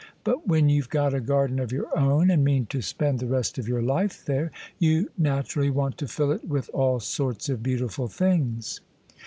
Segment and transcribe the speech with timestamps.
[0.23, 3.59] But when you've got a garden of your own, and mean to spend the rest
[3.59, 8.07] of your life there, you naturally want to fill it with all sorts of beautiful
[8.07, 8.79] things."